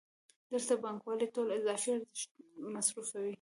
دلته 0.51 0.73
پانګوال 0.81 1.19
ټول 1.35 1.47
اضافي 1.59 1.89
ارزښت 1.95 2.31
مصرفوي 2.73 3.29